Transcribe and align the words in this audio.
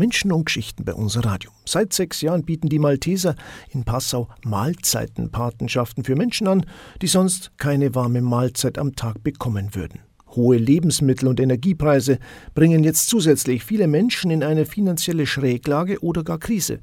Menschen 0.00 0.32
und 0.32 0.46
Geschichten 0.46 0.86
bei 0.86 0.94
unser 0.94 1.26
Radio. 1.26 1.50
Seit 1.66 1.92
sechs 1.92 2.22
Jahren 2.22 2.46
bieten 2.46 2.70
die 2.70 2.78
Malteser 2.78 3.36
in 3.68 3.84
Passau 3.84 4.30
Mahlzeitenpatenschaften 4.46 6.04
für 6.04 6.16
Menschen 6.16 6.48
an, 6.48 6.64
die 7.02 7.06
sonst 7.06 7.52
keine 7.58 7.94
warme 7.94 8.22
Mahlzeit 8.22 8.78
am 8.78 8.96
Tag 8.96 9.22
bekommen 9.22 9.74
würden. 9.74 10.00
Hohe 10.36 10.56
Lebensmittel- 10.56 11.28
und 11.28 11.40
Energiepreise 11.40 12.18
bringen 12.54 12.84
jetzt 12.84 13.08
zusätzlich 13.08 13.64
viele 13.64 13.86
Menschen 13.86 14.30
in 14.30 14.42
eine 14.42 14.66
finanzielle 14.66 15.26
Schräglage 15.26 16.00
oder 16.00 16.22
gar 16.22 16.38
Krise. 16.38 16.80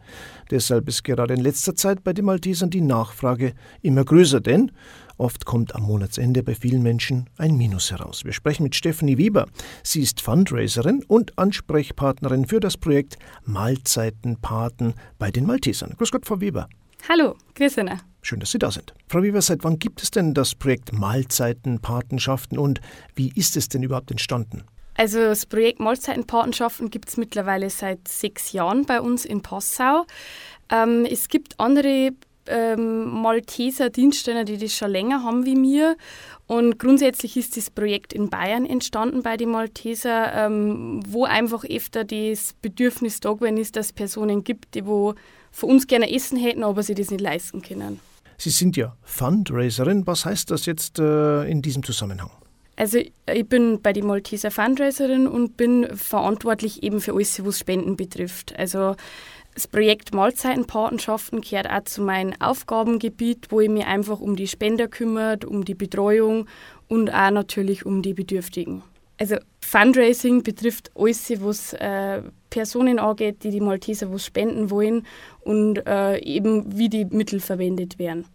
Deshalb 0.52 0.88
ist 0.88 1.04
gerade 1.04 1.34
in 1.34 1.42
letzter 1.42 1.76
Zeit 1.76 2.04
bei 2.04 2.14
den 2.14 2.26
Maltesern 2.26 2.70
die 2.70 2.82
Nachfrage 2.82 3.54
immer 3.82 4.04
größer, 4.04 4.40
denn 4.40 4.72
oft 5.18 5.46
kommt 5.46 5.76
am 5.76 5.84
Monatsende 5.84 6.44
bei 6.44 6.56
vielen 6.56 6.84
Menschen 6.84 7.30
ein 7.38 7.58
Minus 7.58 7.92
heraus. 7.92 8.24
Wir 8.24 8.34
sprechen 8.34 8.64
mit 8.64 8.76
Stephanie 8.76 9.18
Weber. 9.18 9.48
Sie 9.84 10.02
ist 10.02 10.22
Fundraiserin 10.22 11.04
und 11.08 11.38
Ansprechpartnerin 11.38 12.46
für 12.46 12.60
das 12.60 12.78
Projekt 12.78 13.18
Mahlzeitenpaten 13.46 14.94
bei 15.18 15.32
den 15.32 15.46
Maltesern. 15.46 15.96
Grüß 15.98 16.12
Gott, 16.12 16.26
Frau 16.26 16.40
Weber. 16.42 16.70
Hallo, 17.10 17.36
grüß 17.56 17.78
Ihnen. 17.78 18.02
Schön, 18.28 18.42
dass 18.42 18.52
Sie 18.52 18.60
da 18.60 18.72
sind. 18.72 18.94
Frau 19.08 19.24
Weber, 19.24 19.42
seit 19.42 19.64
wann 19.64 19.80
gibt 19.80 20.04
es 20.04 20.12
denn 20.12 20.34
das 20.34 20.54
Projekt 20.54 20.92
Mahlzeitenpatenschaften 20.92 22.58
und 22.58 22.82
wie 23.16 23.32
ist 23.34 23.56
es 23.56 23.70
denn 23.70 23.84
überhaupt 23.84 24.12
entstanden? 24.12 24.66
Also 24.96 25.20
das 25.20 25.46
Projekt 25.46 25.80
Mahlzeitenpatenschaften 25.80 26.90
gibt 26.90 27.08
es 27.08 27.16
mittlerweile 27.16 27.70
seit 27.70 28.06
sechs 28.06 28.52
Jahren 28.52 28.86
bei 28.86 29.00
uns 29.00 29.24
in 29.24 29.44
Passau. 29.44 30.06
Ähm, 30.70 31.08
es 31.10 31.30
gibt 31.30 31.58
andere 31.58 32.10
ähm, 32.48 33.06
Malteser 33.22 33.90
Dienststellen, 33.90 34.46
die 34.46 34.58
das 34.58 34.74
schon 34.74 34.92
länger 34.92 35.24
haben 35.24 35.46
wie 35.46 35.56
mir. 35.56 35.96
Und 36.48 36.80
grundsätzlich 36.80 37.38
ist 37.38 37.56
das 37.56 37.70
Projekt 37.70 38.12
in 38.12 38.30
Bayern 38.30 38.66
entstanden 38.66 39.24
bei 39.24 39.38
den 39.38 39.52
Malteser, 39.52 40.34
ähm, 40.34 41.00
wo 41.08 41.24
einfach 41.24 41.64
öfter 41.64 42.04
das 42.04 42.56
Bedürfnis 42.62 43.22
da 43.22 43.32
gewesen 43.32 43.56
ist, 43.56 43.78
dass 43.78 43.86
es 43.86 43.94
Personen 43.94 44.44
gibt, 44.44 44.76
die 44.76 44.86
wo 44.86 45.16
von 45.52 45.70
uns 45.70 45.88
gerne 45.88 46.14
essen 46.14 46.38
hätten, 46.38 46.66
aber 46.66 46.84
sie 46.84 46.94
das 46.94 47.10
nicht 47.10 47.22
leisten 47.22 47.62
können. 47.62 48.02
Sie 48.38 48.52
sind 48.52 48.78
ja 48.78 48.96
Fundraiserin. 49.04 50.06
Was 50.06 50.26
heißt 50.26 50.52
das 50.52 50.66
jetzt 50.66 51.00
äh, 51.00 51.44
in 51.50 51.62
diesem 51.62 51.84
Zusammenhang? 51.84 52.30
Also 52.76 53.00
ich 53.00 53.50
bin 53.50 53.82
bei 53.82 53.92
die 53.92 54.04
Malteser 54.04 54.52
Fundraiserin 54.52 55.28
und 55.28 55.58
bin 55.58 55.88
verantwortlich 55.96 56.84
eben 56.84 57.02
für 57.02 57.16
alles, 57.16 57.44
was 57.44 57.58
Spenden 57.58 57.98
betrifft. 57.98 58.58
Also 58.58 58.96
das 59.56 59.68
Projekt 59.68 60.14
Mahlzeitenpatenschaften 60.14 61.42
gehört 61.42 61.68
auch 61.68 61.84
zu 61.86 62.04
meinem 62.04 62.34
Aufgabengebiet, 62.40 63.48
wo 63.50 63.60
ich 63.62 63.70
mich 63.70 63.86
einfach 63.86 64.20
um 64.20 64.36
die 64.36 64.48
Spender 64.48 64.88
kümmert, 64.88 65.44
um 65.44 65.66
die 65.66 65.74
Betreuung 65.74 66.48
und 66.88 67.10
auch 67.12 67.32
natürlich 67.32 67.84
um 67.84 68.04
die 68.04 68.14
Bedürftigen. 68.14 68.84
Also 69.20 69.38
Fundraising 69.70 70.44
betrifft 70.44 70.92
alles, 70.96 71.30
was 71.42 71.74
äh, 71.74 72.22
Personen 72.50 73.00
angeht, 73.00 73.44
die 73.44 73.52
die 73.52 73.60
Malteser 73.60 74.14
was 74.14 74.26
spenden 74.26 74.70
wollen 74.70 75.06
und 75.42 75.86
äh, 75.86 76.20
eben 76.20 76.78
wie 76.78 76.88
die 76.88 77.04
Mittel 77.04 77.42
verwendet 77.42 78.00
werden. 78.00 78.26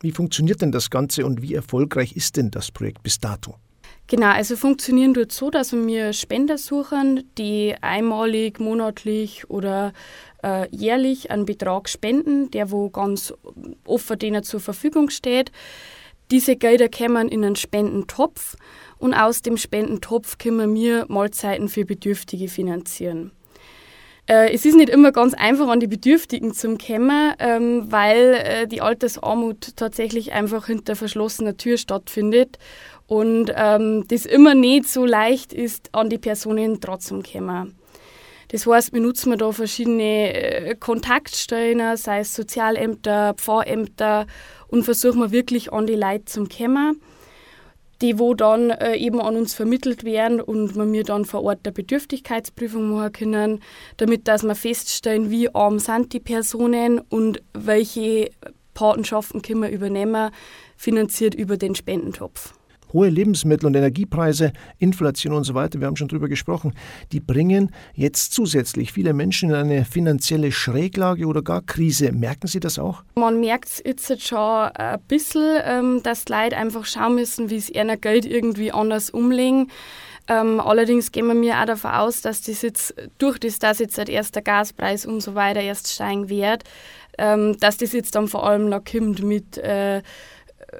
Wie 0.00 0.10
funktioniert 0.10 0.62
denn 0.62 0.72
das 0.72 0.90
Ganze 0.90 1.24
und 1.24 1.42
wie 1.42 1.54
erfolgreich 1.54 2.16
ist 2.16 2.36
denn 2.36 2.50
das 2.50 2.72
Projekt 2.72 3.04
bis 3.04 3.20
dato? 3.20 3.54
Genau, 4.08 4.30
also 4.32 4.56
funktionieren 4.56 5.14
dort 5.14 5.30
so, 5.30 5.50
dass 5.50 5.72
wir 5.72 6.12
Spender 6.12 6.58
suchen, 6.58 7.22
die 7.38 7.76
einmalig, 7.80 8.58
monatlich 8.58 9.48
oder 9.48 9.92
äh, 10.42 10.66
jährlich 10.74 11.30
einen 11.30 11.46
Betrag 11.46 11.88
spenden, 11.88 12.50
der 12.50 12.72
wo 12.72 12.90
ganz 12.90 13.32
offen 13.84 14.18
denen 14.18 14.42
zur 14.42 14.58
Verfügung 14.58 15.10
steht. 15.10 15.52
Diese 16.32 16.56
Gelder 16.56 16.88
kommen 16.88 17.28
in 17.28 17.44
einen 17.44 17.54
Spendentopf 17.54 18.56
und 19.00 19.14
aus 19.14 19.42
dem 19.42 19.56
Spendentopf 19.56 20.38
können 20.38 20.74
wir 20.74 21.06
Mahlzeiten 21.08 21.68
für 21.68 21.84
Bedürftige 21.84 22.48
finanzieren. 22.48 23.32
Äh, 24.26 24.52
es 24.54 24.64
ist 24.64 24.76
nicht 24.76 24.90
immer 24.90 25.10
ganz 25.10 25.34
einfach, 25.34 25.68
an 25.68 25.80
die 25.80 25.86
Bedürftigen 25.86 26.52
zu 26.52 26.76
kommen, 26.76 27.34
ähm, 27.38 27.90
weil 27.90 28.34
äh, 28.34 28.66
die 28.68 28.82
Altersarmut 28.82 29.76
tatsächlich 29.76 30.32
einfach 30.32 30.66
hinter 30.66 30.94
verschlossener 30.96 31.56
Tür 31.56 31.78
stattfindet 31.78 32.58
und 33.06 33.50
ähm, 33.56 34.04
das 34.06 34.26
immer 34.26 34.54
nicht 34.54 34.86
so 34.86 35.06
leicht 35.06 35.54
ist, 35.54 35.88
an 35.92 36.10
die 36.10 36.18
Personen 36.18 36.80
trotzdem 36.80 37.22
kommen. 37.22 37.76
Das 38.48 38.66
heißt, 38.66 38.92
wir 38.92 39.00
nutzen 39.00 39.36
da 39.38 39.50
verschiedene 39.50 40.34
äh, 40.34 40.74
Kontaktstellen, 40.74 41.96
sei 41.96 42.20
es 42.20 42.34
Sozialämter, 42.34 43.32
Pfarrämter 43.34 44.26
und 44.68 44.84
versuchen 44.84 45.32
wirklich 45.32 45.72
an 45.72 45.86
die 45.86 45.94
Leute 45.94 46.26
zu 46.26 46.44
kommen 46.44 47.00
die 48.00 48.18
wo 48.18 48.34
dann 48.34 48.70
äh, 48.70 48.96
eben 48.96 49.20
an 49.20 49.36
uns 49.36 49.54
vermittelt 49.54 50.04
werden 50.04 50.40
und 50.40 50.76
wir 50.76 50.84
mir 50.84 51.04
dann 51.04 51.24
vor 51.24 51.42
Ort 51.44 51.60
eine 51.64 51.72
Bedürftigkeitsprüfung 51.72 52.90
machen 52.90 53.12
können, 53.12 53.60
damit 53.96 54.28
dass 54.28 54.42
wir 54.42 54.54
feststellen, 54.54 55.30
wie 55.30 55.54
arm 55.54 55.78
sind 55.78 56.12
die 56.12 56.20
Personen 56.20 56.98
und 56.98 57.42
welche 57.52 58.30
Patenschaften 58.74 59.42
können 59.42 59.62
wir 59.62 59.70
übernehmen, 59.70 60.30
finanziert 60.76 61.34
über 61.34 61.56
den 61.56 61.74
Spendentopf 61.74 62.54
hohe 62.92 63.08
Lebensmittel- 63.08 63.66
und 63.66 63.74
Energiepreise, 63.74 64.52
Inflation 64.78 65.32
und 65.32 65.44
so 65.44 65.54
weiter, 65.54 65.80
wir 65.80 65.86
haben 65.86 65.96
schon 65.96 66.08
drüber 66.08 66.28
gesprochen, 66.28 66.74
die 67.12 67.20
bringen 67.20 67.70
jetzt 67.94 68.32
zusätzlich 68.32 68.92
viele 68.92 69.12
Menschen 69.12 69.50
in 69.50 69.56
eine 69.56 69.84
finanzielle 69.84 70.52
Schräglage 70.52 71.26
oder 71.26 71.42
gar 71.42 71.62
Krise. 71.62 72.12
Merken 72.12 72.46
Sie 72.46 72.60
das 72.60 72.78
auch? 72.78 73.02
Man 73.14 73.40
merkt 73.40 73.68
es 73.68 73.82
jetzt 73.84 74.26
schon 74.26 74.38
ein 74.38 75.00
bisschen, 75.08 75.60
ähm, 75.64 76.00
dass 76.02 76.24
die 76.24 76.32
Leute 76.32 76.56
einfach 76.56 76.84
schauen 76.84 77.14
müssen, 77.14 77.50
wie 77.50 77.60
sie 77.60 77.72
ihr 77.72 77.96
Geld 77.96 78.26
irgendwie 78.26 78.72
anders 78.72 79.10
umlegen. 79.10 79.68
Ähm, 80.28 80.60
allerdings 80.60 81.10
gehen 81.10 81.26
wir 81.26 81.34
mir 81.34 81.60
auch 81.60 81.64
davon 81.64 81.90
aus, 81.90 82.20
dass 82.22 82.42
das 82.42 82.62
jetzt 82.62 82.94
durch 83.18 83.38
das, 83.38 83.58
dass 83.58 83.80
jetzt 83.80 83.98
halt 83.98 84.08
erst 84.08 84.36
der 84.36 84.42
Gaspreis 84.42 85.04
und 85.04 85.20
so 85.20 85.34
weiter 85.34 85.60
erst 85.60 85.92
steigen 85.92 86.28
wird, 86.28 86.64
ähm, 87.18 87.56
dass 87.58 87.78
das 87.78 87.92
jetzt 87.92 88.14
dann 88.14 88.28
vor 88.28 88.46
allem 88.46 88.68
noch 88.68 88.84
kommt 88.84 89.22
mit 89.22 89.58
äh, 89.58 90.02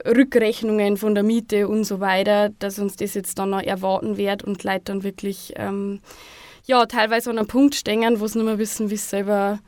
Rückrechnungen 0.06 0.96
von 0.96 1.14
der 1.14 1.24
Miete 1.24 1.68
und 1.68 1.84
so 1.84 2.00
weiter, 2.00 2.50
dass 2.58 2.78
uns 2.78 2.96
das 2.96 3.14
jetzt 3.14 3.38
dann 3.38 3.50
noch 3.50 3.62
erwarten 3.62 4.16
wird 4.16 4.42
und 4.44 4.62
Leute 4.64 4.84
dann 4.84 5.02
wirklich 5.02 5.52
ähm, 5.56 6.00
ja, 6.66 6.86
teilweise 6.86 7.30
an 7.30 7.38
einem 7.38 7.48
Punkt 7.48 7.74
stehen, 7.74 8.20
wo 8.20 8.26
sie 8.26 8.38
nicht 8.38 8.46
mehr 8.46 8.58
wissen, 8.58 8.90
wie 8.90 8.96
sie 8.96 9.08
selber, 9.08 9.58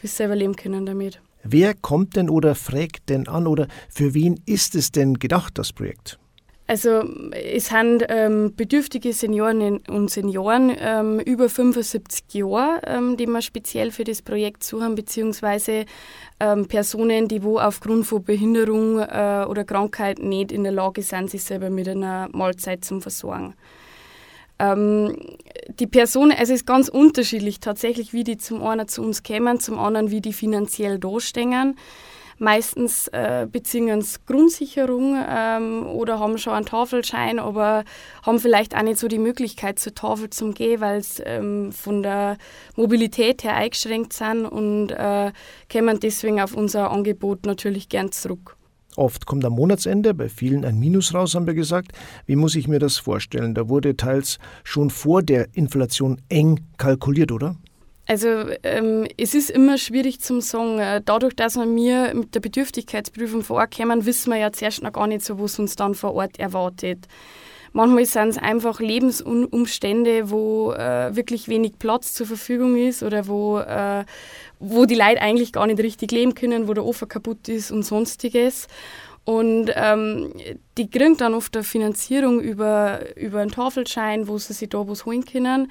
wie 0.00 0.06
sie 0.06 0.16
selber 0.16 0.36
leben 0.36 0.56
können 0.56 0.86
damit. 0.86 1.20
Wer 1.44 1.74
kommt 1.74 2.14
denn 2.16 2.30
oder 2.30 2.54
fragt 2.54 3.08
denn 3.08 3.26
an 3.26 3.46
oder 3.46 3.66
für 3.88 4.14
wen 4.14 4.40
ist 4.46 4.76
es 4.76 4.92
denn 4.92 5.14
gedacht, 5.14 5.58
das 5.58 5.72
Projekt? 5.72 6.18
Also 6.72 7.04
es 7.32 7.66
sind 7.66 8.02
ähm, 8.08 8.54
bedürftige 8.56 9.12
Senioren 9.12 9.76
und 9.88 10.10
Senioren 10.10 10.74
ähm, 10.80 11.20
über 11.20 11.50
75 11.50 12.32
Jahre, 12.32 12.80
ähm, 12.86 13.18
die 13.18 13.26
wir 13.26 13.42
speziell 13.42 13.90
für 13.90 14.04
das 14.04 14.22
Projekt 14.22 14.64
suchen, 14.64 14.94
beziehungsweise 14.94 15.84
ähm, 16.40 16.66
Personen, 16.68 17.28
die 17.28 17.42
wo 17.42 17.58
aufgrund 17.58 18.06
von 18.06 18.24
Behinderung 18.24 19.00
äh, 19.00 19.44
oder 19.46 19.64
Krankheit 19.64 20.18
nicht 20.20 20.50
in 20.50 20.62
der 20.62 20.72
Lage 20.72 21.02
sind, 21.02 21.28
sich 21.28 21.44
selber 21.44 21.68
mit 21.68 21.88
einer 21.88 22.30
Mahlzeit 22.32 22.86
zu 22.86 23.00
versorgen. 23.00 23.52
Ähm, 24.58 25.14
die 25.78 25.86
Personen, 25.86 26.30
also 26.30 26.54
es 26.54 26.60
ist 26.60 26.66
ganz 26.66 26.88
unterschiedlich 26.88 27.60
tatsächlich, 27.60 28.14
wie 28.14 28.24
die 28.24 28.38
zum 28.38 28.62
einen 28.62 28.88
zu 28.88 29.02
uns 29.02 29.22
kämen, 29.22 29.60
zum 29.60 29.78
anderen, 29.78 30.10
wie 30.10 30.22
die 30.22 30.32
finanziell 30.32 30.98
dastehen. 30.98 31.76
Meistens 32.42 33.06
äh, 33.12 33.46
beziehen 33.48 34.02
sie 34.02 34.18
Grundsicherung 34.26 35.16
ähm, 35.28 35.86
oder 35.86 36.18
haben 36.18 36.38
schon 36.38 36.54
einen 36.54 36.66
Tafelschein, 36.66 37.38
aber 37.38 37.84
haben 38.26 38.40
vielleicht 38.40 38.76
auch 38.76 38.82
nicht 38.82 38.98
so 38.98 39.06
die 39.06 39.20
Möglichkeit 39.20 39.78
zur 39.78 39.94
Tafel 39.94 40.28
zu 40.28 40.50
gehen, 40.50 40.80
weil 40.80 41.04
sie 41.04 41.22
ähm, 41.22 41.70
von 41.70 42.02
der 42.02 42.38
Mobilität 42.74 43.44
her 43.44 43.54
eingeschränkt 43.54 44.12
sind 44.12 44.44
und 44.44 44.90
äh, 44.90 45.30
kommen 45.70 46.00
deswegen 46.00 46.40
auf 46.40 46.54
unser 46.54 46.90
Angebot 46.90 47.46
natürlich 47.46 47.88
gern 47.88 48.10
zurück. 48.10 48.56
Oft 48.96 49.24
kommt 49.24 49.44
am 49.44 49.52
Monatsende 49.52 50.12
bei 50.12 50.28
vielen 50.28 50.64
ein 50.64 50.80
Minus 50.80 51.14
raus, 51.14 51.36
haben 51.36 51.46
wir 51.46 51.54
gesagt. 51.54 51.92
Wie 52.26 52.34
muss 52.34 52.56
ich 52.56 52.66
mir 52.66 52.80
das 52.80 52.98
vorstellen? 52.98 53.54
Da 53.54 53.68
wurde 53.68 53.96
teils 53.96 54.40
schon 54.64 54.90
vor 54.90 55.22
der 55.22 55.46
Inflation 55.54 56.20
eng 56.28 56.58
kalkuliert, 56.76 57.30
oder? 57.30 57.54
Also 58.12 58.44
ähm, 58.62 59.06
es 59.16 59.32
ist 59.32 59.48
immer 59.48 59.78
schwierig 59.78 60.20
zum 60.20 60.42
sagen. 60.42 60.78
Äh, 60.78 61.00
dadurch, 61.02 61.34
dass 61.34 61.56
wir 61.56 61.64
mir 61.64 62.12
mit 62.14 62.34
der 62.34 62.40
Bedürftigkeitsprüfung 62.40 63.42
vor 63.42 63.56
wissen 64.04 64.30
wir 64.30 64.38
ja 64.38 64.52
zuerst 64.52 64.82
noch 64.82 64.92
gar 64.92 65.06
nicht 65.06 65.24
so, 65.24 65.40
was 65.40 65.58
uns 65.58 65.76
dann 65.76 65.94
vor 65.94 66.12
Ort 66.12 66.38
erwartet. 66.38 67.08
Manchmal 67.72 68.04
sind 68.04 68.28
es 68.28 68.36
einfach 68.36 68.80
Lebensumstände, 68.80 70.28
wo 70.28 70.72
äh, 70.72 71.16
wirklich 71.16 71.48
wenig 71.48 71.78
Platz 71.78 72.12
zur 72.12 72.26
Verfügung 72.26 72.76
ist 72.76 73.02
oder 73.02 73.28
wo, 73.28 73.60
äh, 73.60 74.04
wo 74.58 74.84
die 74.84 74.94
Leute 74.94 75.22
eigentlich 75.22 75.54
gar 75.54 75.66
nicht 75.66 75.80
richtig 75.80 76.12
leben 76.12 76.34
können, 76.34 76.68
wo 76.68 76.74
der 76.74 76.84
Ofen 76.84 77.08
kaputt 77.08 77.48
ist 77.48 77.70
und 77.70 77.82
sonstiges. 77.82 78.68
Und 79.24 79.70
ähm, 79.74 80.34
die 80.76 80.90
kriegen 80.90 81.16
dann 81.16 81.32
oft 81.32 81.56
eine 81.56 81.64
Finanzierung 81.64 82.40
über, 82.40 83.16
über 83.16 83.40
einen 83.40 83.52
Tafelschein, 83.52 84.26
wo 84.26 84.36
sie 84.36 84.52
sich 84.52 84.68
da 84.68 84.86
was 84.86 85.06
holen 85.06 85.24
können. 85.24 85.68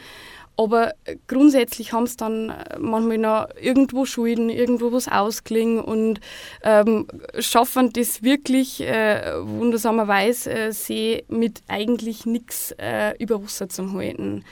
Aber 0.57 0.93
grundsätzlich 1.27 1.93
haben 1.93 2.07
sie 2.07 2.17
dann 2.17 2.49
äh, 2.49 2.77
manchmal 2.79 3.17
noch 3.17 3.47
irgendwo 3.59 4.05
Schulden, 4.05 4.49
irgendwo 4.49 4.91
was 4.91 5.07
ausklingen 5.07 5.79
und 5.79 6.19
ähm, 6.63 7.07
schaffen 7.39 7.91
das 7.93 8.21
wirklich 8.21 8.81
äh, 8.81 9.33
wundersamerweise, 9.41 10.51
äh, 10.51 10.71
sie 10.71 11.23
mit 11.29 11.61
eigentlich 11.67 12.25
nichts 12.25 12.73
äh, 12.77 13.15
über 13.17 13.43
Wasser 13.43 13.69
zu 13.69 13.93
halten. 13.93 14.43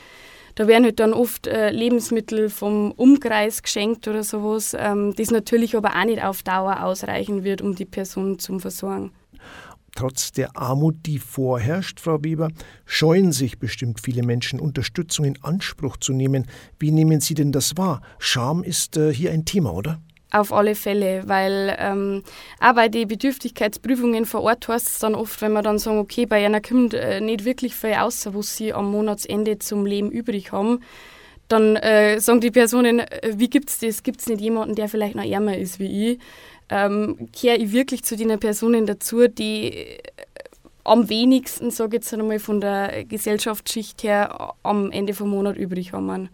Da 0.55 0.67
werden 0.67 0.83
halt 0.83 0.99
dann 0.99 1.13
oft 1.13 1.47
äh, 1.47 1.69
Lebensmittel 1.69 2.49
vom 2.49 2.91
Umkreis 2.91 3.63
geschenkt 3.63 4.07
oder 4.07 4.23
sowas, 4.23 4.75
ähm, 4.77 5.13
das 5.15 5.31
natürlich 5.31 5.75
aber 5.75 5.95
auch 5.95 6.05
nicht 6.05 6.23
auf 6.23 6.43
Dauer 6.43 6.83
ausreichen 6.83 7.43
wird, 7.43 7.61
um 7.61 7.75
die 7.75 7.85
Person 7.85 8.39
zu 8.39 8.59
versorgen. 8.59 9.11
Trotz 9.99 10.31
der 10.31 10.55
Armut, 10.55 10.95
die 11.05 11.19
vorherrscht, 11.19 11.99
Frau 11.99 12.23
Weber, 12.23 12.47
scheuen 12.85 13.33
sich 13.33 13.59
bestimmt 13.59 13.99
viele 13.99 14.23
Menschen, 14.23 14.61
Unterstützung 14.61 15.25
in 15.25 15.43
Anspruch 15.43 15.97
zu 15.97 16.13
nehmen. 16.13 16.47
Wie 16.79 16.91
nehmen 16.91 17.19
Sie 17.19 17.33
denn 17.33 17.51
das 17.51 17.75
wahr? 17.75 17.99
Scham 18.17 18.63
ist 18.63 18.95
äh, 18.95 19.13
hier 19.13 19.31
ein 19.31 19.43
Thema, 19.43 19.73
oder? 19.73 19.99
Auf 20.31 20.53
alle 20.53 20.75
Fälle, 20.75 21.23
weil 21.25 21.75
ähm, 21.77 22.23
auch 22.61 22.75
bei 22.75 22.87
den 22.87 23.09
Bedürftigkeitsprüfungen 23.09 24.25
vor 24.25 24.43
Ort 24.43 24.69
heißt 24.69 24.87
es 24.87 24.99
dann 24.99 25.15
oft, 25.15 25.41
wenn 25.41 25.51
man 25.51 25.65
dann 25.65 25.79
sagen, 25.79 25.97
okay, 25.97 26.25
bei 26.25 26.45
einer 26.45 26.61
kommt 26.61 26.93
äh, 26.93 27.19
nicht 27.19 27.43
wirklich 27.43 27.75
viel 27.75 27.95
aus, 27.95 28.25
was 28.33 28.55
sie 28.55 28.71
am 28.71 28.89
Monatsende 28.89 29.59
zum 29.59 29.85
Leben 29.85 30.11
übrig 30.11 30.53
haben, 30.53 30.79
dann 31.49 31.75
äh, 31.75 32.19
sagen 32.19 32.39
die 32.39 32.51
Personen, 32.51 32.99
äh, 32.99 33.33
wie 33.35 33.49
gibt 33.49 33.69
es 33.69 33.79
das? 33.79 34.03
Gibt 34.03 34.21
es 34.21 34.27
nicht 34.27 34.39
jemanden, 34.39 34.75
der 34.75 34.87
vielleicht 34.87 35.15
noch 35.15 35.25
ärmer 35.25 35.57
ist 35.57 35.79
wie 35.79 36.11
ich? 36.11 36.19
Ähm, 36.69 37.29
kehre 37.33 37.57
ich 37.57 37.71
wirklich 37.71 38.03
zu 38.03 38.15
den 38.15 38.39
Personen 38.39 38.85
dazu, 38.85 39.27
die 39.27 39.73
äh, 39.73 39.97
am 40.83 41.09
wenigsten, 41.09 41.71
sage 41.71 41.97
ich 41.97 42.03
jetzt 42.03 42.13
einmal, 42.13 42.39
von 42.39 42.61
der 42.61 43.03
Gesellschaftsschicht 43.05 44.03
her 44.03 44.53
am 44.63 44.91
Ende 44.91 45.13
vom 45.13 45.29
Monat 45.29 45.57
übrig 45.57 45.93
haben. 45.93 46.29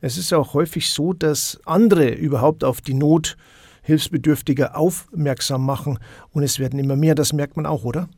Es 0.00 0.16
ist 0.16 0.32
auch 0.32 0.54
häufig 0.54 0.90
so, 0.90 1.12
dass 1.12 1.60
andere 1.64 2.10
überhaupt 2.10 2.64
auf 2.64 2.80
die 2.80 2.94
Not 2.94 3.36
Hilfsbedürftiger 3.82 4.76
aufmerksam 4.76 5.64
machen 5.64 5.98
und 6.32 6.42
es 6.42 6.58
werden 6.58 6.78
immer 6.78 6.96
mehr. 6.96 7.14
Das 7.14 7.32
merkt 7.32 7.56
man 7.56 7.66
auch, 7.66 7.84
oder? 7.84 8.08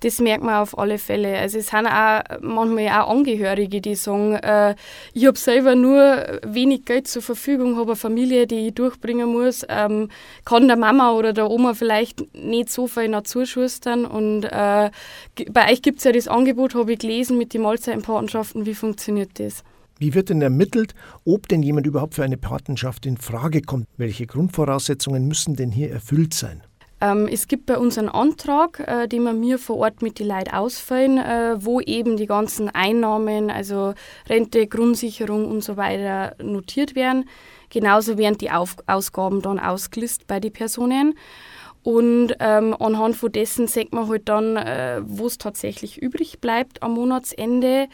Das 0.00 0.20
merkt 0.20 0.42
man 0.42 0.56
auf 0.56 0.76
alle 0.76 0.98
Fälle. 0.98 1.38
Also 1.38 1.58
es 1.58 1.68
sind 1.68 1.86
auch 1.86 2.22
manchmal 2.40 2.88
auch 2.88 3.08
Angehörige, 3.08 3.80
die 3.80 3.94
sagen, 3.94 4.34
äh, 4.34 4.74
ich 5.12 5.26
habe 5.26 5.38
selber 5.38 5.74
nur 5.74 6.40
wenig 6.44 6.84
Geld 6.84 7.08
zur 7.08 7.22
Verfügung, 7.22 7.76
habe 7.76 7.92
eine 7.92 7.96
Familie, 7.96 8.46
die 8.46 8.68
ich 8.68 8.74
durchbringen 8.74 9.30
muss, 9.30 9.64
ähm, 9.68 10.08
kann 10.44 10.66
der 10.66 10.76
Mama 10.76 11.12
oder 11.12 11.32
der 11.32 11.50
Oma 11.50 11.74
vielleicht 11.74 12.34
nicht 12.34 12.70
so 12.70 12.86
viel 12.86 13.08
noch 13.08 13.22
zuschustern. 13.22 14.04
Und 14.04 14.44
äh, 14.44 14.90
bei 15.50 15.72
euch 15.72 15.82
gibt 15.82 15.98
es 15.98 16.04
ja 16.04 16.12
das 16.12 16.28
Angebot, 16.28 16.74
habe 16.74 16.92
ich 16.92 16.98
gelesen, 16.98 17.38
mit 17.38 17.54
den 17.54 17.62
Mahlzeitenpatenschaften. 17.62 18.66
Wie 18.66 18.74
funktioniert 18.74 19.38
das? 19.38 19.64
Wie 19.98 20.14
wird 20.14 20.30
denn 20.30 20.42
ermittelt, 20.42 20.94
ob 21.24 21.48
denn 21.48 21.62
jemand 21.62 21.86
überhaupt 21.86 22.14
für 22.14 22.24
eine 22.24 22.36
Patenschaft 22.36 23.06
in 23.06 23.16
Frage 23.16 23.62
kommt? 23.62 23.86
Welche 23.96 24.26
Grundvoraussetzungen 24.26 25.26
müssen 25.28 25.56
denn 25.56 25.70
hier 25.70 25.90
erfüllt 25.90 26.34
sein? 26.34 26.62
Ähm, 27.02 27.28
es 27.30 27.48
gibt 27.48 27.66
bei 27.66 27.78
uns 27.78 27.98
einen 27.98 28.08
Antrag, 28.08 28.78
äh, 28.78 29.08
den 29.08 29.24
wir 29.24 29.32
mir 29.32 29.58
vor 29.58 29.78
Ort 29.78 30.02
mit 30.02 30.20
den 30.20 30.28
Leuten 30.28 30.54
ausfüllen, 30.54 31.18
äh, 31.18 31.56
wo 31.58 31.80
eben 31.80 32.16
die 32.16 32.26
ganzen 32.26 32.68
Einnahmen, 32.68 33.50
also 33.50 33.94
Rente, 34.28 34.68
Grundsicherung 34.68 35.50
und 35.50 35.64
so 35.64 35.76
weiter 35.76 36.36
notiert 36.40 36.94
werden. 36.94 37.28
Genauso 37.70 38.18
werden 38.18 38.38
die 38.38 38.50
Ausgaben 38.50 39.42
dann 39.42 39.58
ausgelistet 39.58 40.28
bei 40.28 40.38
den 40.38 40.52
Personen. 40.52 41.14
Und 41.82 42.34
ähm, 42.38 42.76
anhand 42.78 43.16
von 43.16 43.32
dessen 43.32 43.66
sieht 43.66 43.92
man 43.92 44.08
halt 44.08 44.28
dann, 44.28 44.56
äh, 44.56 45.00
wo 45.04 45.26
es 45.26 45.38
tatsächlich 45.38 46.00
übrig 46.00 46.40
bleibt 46.40 46.82
am 46.82 46.94
Monatsende. 46.94 47.88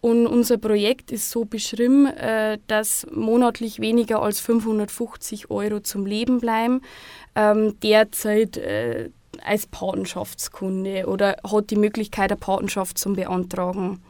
Und 0.00 0.26
unser 0.26 0.56
Projekt 0.56 1.12
ist 1.12 1.30
so 1.30 1.44
beschrieben, 1.44 2.06
äh, 2.06 2.58
dass 2.66 3.06
monatlich 3.12 3.80
weniger 3.80 4.22
als 4.22 4.40
550 4.40 5.50
Euro 5.50 5.80
zum 5.80 6.06
Leben 6.06 6.40
bleiben. 6.40 6.80
Ähm, 7.34 7.78
derzeit 7.82 8.56
äh, 8.56 9.10
als 9.42 9.66
Patenschaftskunde 9.66 11.06
oder 11.06 11.36
hat 11.44 11.70
die 11.70 11.76
Möglichkeit, 11.76 12.30
eine 12.30 12.38
Patenschaft 12.38 12.96
zu 12.98 13.12
beantragen. 13.12 14.00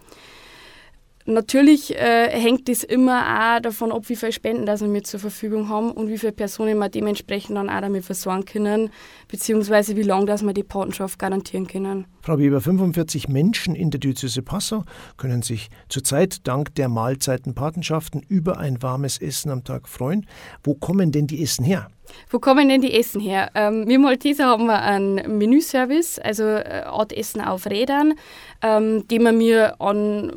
Natürlich 1.26 1.97
äh, 1.97 2.29
hängt 2.29 2.69
es 2.69 2.85
immer 2.85 3.56
auch 3.56 3.61
davon 3.61 3.93
ab, 3.93 4.09
wie 4.09 4.17
viele 4.17 4.32
Spenden 4.32 4.67
das 4.67 4.82
wir 4.82 5.05
zur 5.05 5.21
Verfügung 5.21 5.71
haben 5.71 5.91
und 5.91 6.09
wie 6.09 6.19
viele 6.19 6.32
Personen 6.32 6.76
wir 6.76 6.91
dementsprechend 6.91 7.56
dann 7.56 7.71
auch 7.71 7.81
damit 7.81 8.05
versorgen 8.05 8.44
können, 8.44 8.91
beziehungsweise 9.29 9.97
wie 9.97 10.03
lange 10.03 10.26
dass 10.26 10.43
wir 10.43 10.53
die 10.53 10.62
Patenschaft 10.62 11.19
garantieren 11.19 11.67
können. 11.67 12.06
Frau 12.21 12.38
Weber, 12.38 12.61
45 12.61 13.29
Menschen 13.29 13.75
in 13.75 13.91
der 13.91 14.00
Diözese 14.00 14.43
Passau 14.43 14.85
können 15.17 15.41
sich 15.41 15.71
zurzeit 15.88 16.47
dank 16.47 16.75
der 16.75 16.91
Mahlzeitenpatenschaften 16.91 18.23
über 18.29 18.59
ein 18.59 18.82
warmes 18.82 19.19
Essen 19.19 19.50
am 19.50 19.65
Tag 19.65 19.88
freuen. 19.88 20.27
Wo 20.62 20.75
kommen 20.75 21.11
denn 21.11 21.27
die 21.27 21.43
Essen 21.43 21.65
her? 21.65 21.88
Wo 22.29 22.38
kommen 22.38 22.69
denn 22.69 22.81
die 22.81 22.93
Essen 22.93 23.20
her? 23.20 23.50
Ähm, 23.55 23.88
wir 23.88 23.99
Malteser 23.99 24.47
haben 24.47 24.67
wir 24.67 24.82
einen 24.82 25.38
Menüservice, 25.38 26.19
also 26.19 26.44
eine 26.44 26.87
Art 26.87 27.12
Essen 27.12 27.41
auf 27.41 27.67
Rädern, 27.67 28.15
ähm, 28.62 29.06
den 29.09 29.23
wir 29.23 29.32
mir 29.32 29.81
an 29.81 30.32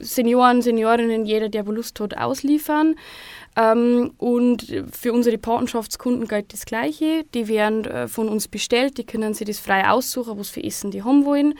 Senioren, 0.00 0.62
Seniorinnen, 0.62 1.24
jeder, 1.24 1.48
der 1.48 1.64
Lust 1.64 2.00
hat, 2.00 2.16
ausliefern. 2.16 2.96
Ähm, 3.56 4.12
und 4.18 4.66
für 4.90 5.12
unsere 5.12 5.38
Patenschaftskunden 5.38 6.26
gilt 6.26 6.52
das 6.52 6.66
Gleiche. 6.66 7.24
Die 7.34 7.46
werden 7.48 7.84
äh, 7.84 8.08
von 8.08 8.28
uns 8.28 8.48
bestellt, 8.48 8.98
die 8.98 9.04
können 9.04 9.34
sich 9.34 9.46
das 9.46 9.60
frei 9.60 9.88
aussuchen, 9.88 10.38
was 10.38 10.50
für 10.50 10.62
Essen 10.62 10.90
die 10.90 11.02
haben 11.02 11.24
wollen. 11.24 11.54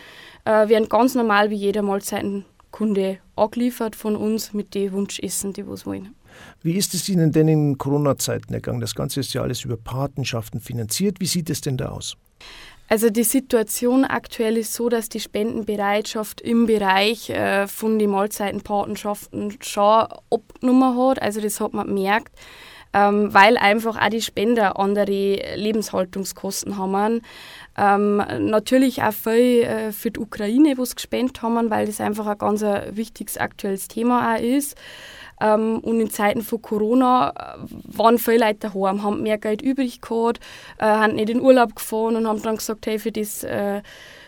Äh, 0.45 0.69
werden 0.69 0.89
ganz 0.89 1.15
normal 1.15 1.51
wie 1.51 1.57
jeder 1.57 1.83
Mahlzeitenkunde 1.83 3.19
angeliefert 3.37 3.95
von 3.95 4.17
uns 4.17 4.53
mit 4.53 4.75
den 4.75 4.93
Wunschessen, 4.93 5.53
die 5.53 5.67
was 5.67 5.87
wollen. 5.87 6.15
Wie 6.63 6.73
ist 6.73 6.95
es 6.95 7.09
Ihnen 7.09 7.31
denn 7.31 7.47
in 7.47 7.79
Corona-Zeiten 7.79 8.53
ergangen? 8.53 8.81
Das 8.81 8.97
Ganze 8.97 9.21
ist 9.21 9.33
ja 9.35 9.43
alles 9.43 9.65
über 9.65 9.77
Patenschaften 9.77 10.61
finanziert. 10.61 11.21
Wie 11.21 11.27
sieht 11.27 11.49
es 11.49 11.61
denn 11.61 11.77
da 11.77 11.91
aus? 11.91 12.17
Also 12.89 13.09
die 13.09 13.25
Situation 13.25 14.05
aktuell 14.05 14.59
ist 14.59 14.75
so, 14.75 14.89
dass 14.89 15.09
die 15.09 15.21
Spendenbereitschaft 15.21 16.41
im 16.41 16.67
Bereich 16.67 17.31
äh, 17.31 17.67
von 17.67 17.99
den 17.99 18.11
Mahlzeitenpatenschaften 18.11 19.57
schon 19.63 20.07
abgenommen 20.31 20.97
hat. 20.97 21.23
Also 21.23 21.41
das 21.41 21.61
hat 21.61 21.73
man 21.73 21.87
gemerkt, 21.87 22.35
ähm, 22.93 23.33
weil 23.33 23.57
einfach 23.57 24.01
auch 24.01 24.11
die 24.11 24.21
Spender 24.21 24.79
andere 24.79 25.57
Lebenshaltungskosten 25.57 26.77
haben. 26.77 27.23
Ähm, 27.77 28.17
natürlich 28.39 29.03
auch 29.03 29.13
viel 29.13 29.63
äh, 29.63 29.93
für 29.93 30.11
die 30.11 30.21
Ukraine, 30.21 30.77
wo 30.77 30.85
sie 30.85 30.95
gespendet 30.95 31.43
haben, 31.43 31.71
weil 31.71 31.87
das 31.87 32.01
einfach 32.01 32.27
ein 32.27 32.39
ganz 32.39 32.63
ein 32.63 32.97
wichtiges 32.97 33.39
aktuelles 33.39 33.89
Thema 33.89 34.35
auch 34.35 34.41
ist. 34.41 34.77
Ähm, 35.45 35.79
und 35.81 36.01
in 36.01 36.11
Zeiten 36.11 36.43
von 36.43 36.63
Corona 36.63 37.31
äh, 37.31 37.97
waren 37.97 38.19
viele 38.19 38.47
Leute 38.47 38.71
daheim, 38.71 39.03
haben 39.03 39.23
mehr 39.23 39.39
Geld 39.39 39.61
übrig 39.61 40.01
gehabt, 40.01 40.41
äh, 40.79 40.87
haben 40.87 41.17
nicht 41.17 41.29
in 41.29 41.41
Urlaub 41.41 41.77
gefahren 41.77 42.17
und 42.17 42.27
haben 42.27 42.43
dann 42.43 42.57
gesagt, 42.57 42.87
hey, 42.87 42.99
für 42.99 43.13
das 43.13 43.45
äh, 43.45 43.83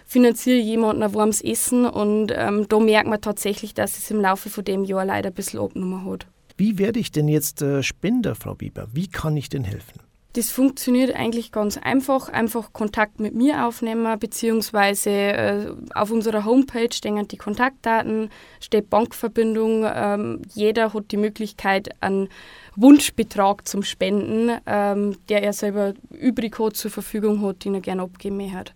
finanziere 0.05 0.59
jemanden 0.59 1.03
ein 1.03 1.15
warmes 1.15 1.43
Essen. 1.43 1.87
Und 1.87 2.33
ähm, 2.37 2.67
da 2.69 2.79
merkt 2.79 3.09
man 3.09 3.21
tatsächlich, 3.21 3.73
dass 3.75 3.97
es 3.97 4.11
im 4.11 4.21
Laufe 4.21 4.51
von 4.51 4.65
dem 4.65 4.85
Jahr 4.85 5.05
leider 5.05 5.31
ein 5.31 5.35
bisschen 5.35 5.61
abgenommen 5.61 6.05
hat. 6.11 6.27
Wie 6.59 6.79
werde 6.79 7.01
ich 7.01 7.13
denn 7.13 7.29
jetzt 7.29 7.63
äh, 7.63 7.83
Spender, 7.83 8.35
Frau 8.35 8.55
Bieber? 8.55 8.89
Wie 8.93 9.09
kann 9.09 9.37
ich 9.37 9.49
denn 9.49 9.65
helfen? 9.65 10.06
Das 10.37 10.51
funktioniert 10.51 11.17
eigentlich 11.17 11.51
ganz 11.51 11.79
einfach. 11.79 12.29
Einfach 12.29 12.75
Kontakt 12.75 13.21
mit 13.21 13.35
mir 13.35 13.67
aufnehmen, 13.67 14.19
beziehungsweise 14.19 15.11
äh, 15.11 15.73
auf 15.95 16.11
unserer 16.11 16.45
Homepage 16.45 16.93
stehen 16.93 17.27
die 17.27 17.39
Kontaktdaten, 17.39 18.29
steht 18.61 18.91
Bankverbindung. 18.91 19.87
Ähm, 19.91 20.43
jeder 20.53 20.93
hat 20.93 21.11
die 21.11 21.17
Möglichkeit, 21.17 21.89
einen 22.03 22.29
Wunschbetrag 22.75 23.67
zum 23.67 23.83
Spenden, 23.83 24.51
ähm, 24.67 25.17
der 25.31 25.43
er 25.43 25.55
selber 25.55 25.95
übrig 26.11 26.59
hat, 26.59 26.77
zur 26.77 26.91
Verfügung 26.91 27.41
hat, 27.41 27.65
den 27.65 27.77
er 27.77 27.81
gerne 27.81 28.03
abgeben 28.03 28.53
hat. 28.53 28.75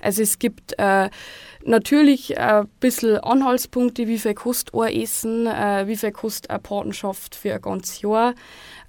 Also 0.00 0.22
es 0.22 0.38
gibt 0.38 0.74
äh, 0.78 1.10
natürlich 1.64 2.38
ein 2.38 2.68
bisschen 2.80 3.18
Anhaltspunkte, 3.18 4.06
wie 4.08 4.18
viel 4.18 4.34
kostet 4.34 4.74
ein 4.74 4.94
Essen, 4.94 5.46
äh, 5.46 5.86
wie 5.86 5.96
viel 5.96 6.12
kostet 6.12 6.50
eine 6.50 6.58
Patenschaft 6.58 7.34
für 7.34 7.54
ein 7.54 7.60
ganzes 7.60 8.02
Jahr. 8.02 8.34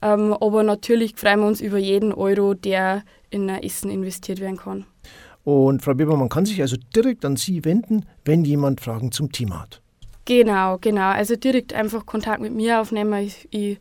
Ähm, 0.01 0.33
aber 0.33 0.63
natürlich 0.63 1.13
freuen 1.15 1.41
wir 1.41 1.47
uns 1.47 1.61
über 1.61 1.77
jeden 1.77 2.13
Euro, 2.13 2.53
der 2.53 3.03
in 3.29 3.49
ein 3.49 3.63
Essen 3.63 3.91
investiert 3.91 4.39
werden 4.39 4.57
kann. 4.57 4.85
Und 5.43 5.81
Frau 5.81 5.97
Weber, 5.97 6.15
man 6.17 6.29
kann 6.29 6.45
sich 6.45 6.61
also 6.61 6.77
direkt 6.95 7.25
an 7.25 7.35
Sie 7.35 7.65
wenden, 7.65 8.05
wenn 8.25 8.45
jemand 8.45 8.81
Fragen 8.81 9.11
zum 9.11 9.31
Thema 9.31 9.61
hat. 9.61 9.81
Genau, 10.25 10.77
genau. 10.79 11.09
Also 11.09 11.35
direkt 11.35 11.73
einfach 11.73 12.05
Kontakt 12.05 12.41
mit 12.41 12.53
mir 12.53 12.79
aufnehmen. 12.79 13.23
Ich, 13.23 13.47
ich 13.49 13.79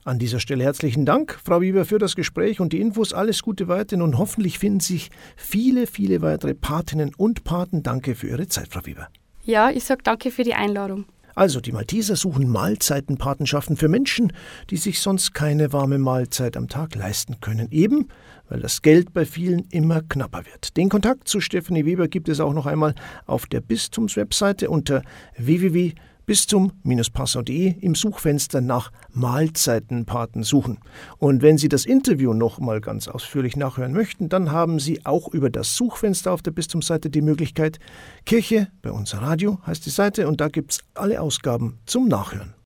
An 0.03 0.19
dieser 0.19 0.39
Stelle 0.39 0.63
herzlichen 0.63 1.05
Dank, 1.05 1.39
Frau 1.43 1.61
Weber, 1.61 1.83
für 1.83 1.99
das 1.99 2.15
Gespräch 2.15 2.61
und 2.61 2.73
die 2.73 2.79
Infos. 2.79 3.11
Alles 3.11 3.41
Gute 3.41 3.67
weiterhin 3.67 4.01
und 4.01 4.17
hoffentlich 4.17 4.59
finden 4.59 4.79
sich 4.79 5.09
viele, 5.35 5.87
viele 5.87 6.21
weitere 6.21 6.53
Patinnen 6.53 7.13
und 7.15 7.43
Paten. 7.43 7.83
Danke 7.83 8.15
für 8.15 8.27
Ihre 8.27 8.47
Zeit, 8.47 8.69
Frau 8.69 8.85
Weber. 8.85 9.09
Ja, 9.43 9.69
ich 9.69 9.83
sage 9.83 10.03
danke 10.03 10.31
für 10.31 10.43
die 10.43 10.53
Einladung. 10.53 11.05
Also 11.37 11.61
die 11.61 11.71
Malteser 11.71 12.15
suchen 12.15 12.49
Mahlzeitenpatenschaften 12.49 13.77
für 13.77 13.89
Menschen, 13.89 14.33
die 14.71 14.77
sich 14.77 14.99
sonst 14.99 15.35
keine 15.35 15.71
warme 15.71 15.99
Mahlzeit 15.99 16.57
am 16.57 16.67
Tag 16.67 16.95
leisten 16.95 17.39
können. 17.41 17.67
Eben, 17.69 18.07
weil 18.49 18.59
das 18.59 18.81
Geld 18.81 19.13
bei 19.13 19.23
vielen 19.23 19.59
immer 19.69 20.01
knapper 20.01 20.47
wird. 20.51 20.75
Den 20.77 20.89
Kontakt 20.89 21.27
zu 21.27 21.39
Stephanie 21.39 21.85
Weber 21.85 22.07
gibt 22.07 22.27
es 22.27 22.39
auch 22.39 22.53
noch 22.53 22.65
einmal 22.65 22.95
auf 23.27 23.45
der 23.45 23.61
Bistumswebseite 23.61 24.71
unter 24.71 25.03
www 25.37 25.93
bistum-passau.de 26.27 27.79
im 27.79 27.95
Suchfenster 27.95 28.61
nach 28.61 28.91
Mahlzeitenpaten 29.13 30.43
suchen. 30.43 30.77
Und 31.17 31.41
wenn 31.41 31.57
Sie 31.57 31.69
das 31.69 31.85
Interview 31.85 32.33
noch 32.33 32.59
mal 32.59 32.81
ganz 32.81 33.07
ausführlich 33.07 33.55
nachhören 33.55 33.93
möchten, 33.93 34.29
dann 34.29 34.51
haben 34.51 34.79
Sie 34.79 35.05
auch 35.05 35.33
über 35.33 35.49
das 35.49 35.75
Suchfenster 35.75 36.31
auf 36.31 36.43
der 36.43 36.51
Bistumsseite 36.51 37.09
die 37.09 37.21
Möglichkeit. 37.21 37.79
Kirche 38.25 38.67
bei 38.81 38.91
unser 38.91 39.19
Radio 39.19 39.59
heißt 39.65 39.85
die 39.85 39.89
Seite 39.89 40.27
und 40.27 40.39
da 40.41 40.49
gibt 40.49 40.73
es 40.73 40.79
alle 40.93 41.21
Ausgaben 41.21 41.79
zum 41.85 42.07
Nachhören. 42.07 42.57